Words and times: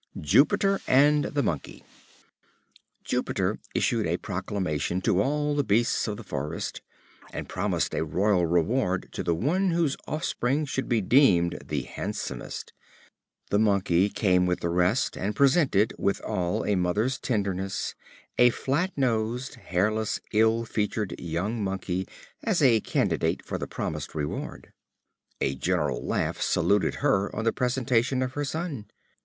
Jupiter 0.19 0.81
and 0.87 1.25
the 1.25 1.43
Monkey. 1.43 1.83
Jupiter 3.03 3.59
issued 3.75 4.07
a 4.07 4.17
proclamation 4.17 4.99
to 5.01 5.21
all 5.21 5.55
the 5.55 5.63
beasts 5.63 6.07
of 6.07 6.17
the 6.17 6.23
forest, 6.23 6.81
and 7.31 7.47
promised 7.47 7.93
a 7.93 8.03
royal 8.03 8.47
reward 8.47 9.09
to 9.11 9.21
the 9.21 9.35
one 9.35 9.69
whose 9.69 9.95
offspring 10.07 10.65
should 10.65 10.89
be 10.89 11.01
deemed 11.01 11.59
the 11.63 11.83
handsomest. 11.83 12.73
The 13.51 13.59
Monkey 13.59 14.09
came 14.09 14.47
with 14.47 14.61
the 14.61 14.69
rest, 14.71 15.15
and 15.15 15.35
presented, 15.35 15.93
with 15.99 16.19
all 16.21 16.65
a 16.65 16.73
mother's 16.73 17.19
tenderness, 17.19 17.93
a 18.39 18.49
flat 18.49 18.91
nosed, 18.97 19.53
hairless, 19.53 20.19
ill 20.33 20.65
featured 20.65 21.13
young 21.19 21.63
Monkey 21.63 22.07
as 22.41 22.59
a 22.63 22.79
candidate 22.81 23.45
for 23.45 23.59
the 23.59 23.67
promised 23.67 24.15
reward. 24.15 24.73
A 25.41 25.53
general 25.53 26.03
laugh 26.03 26.41
saluted 26.41 26.95
her 27.05 27.29
on 27.35 27.43
the 27.45 27.53
presentation 27.53 28.23
of 28.23 28.33
her 28.33 28.43
son. 28.43 28.87